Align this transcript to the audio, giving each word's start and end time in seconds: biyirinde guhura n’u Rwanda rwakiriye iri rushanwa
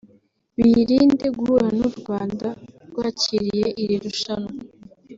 biyirinde 0.55 1.27
guhura 1.37 1.67
n’u 1.79 1.89
Rwanda 1.99 2.47
rwakiriye 2.89 3.67
iri 3.83 3.95
rushanwa 4.03 4.51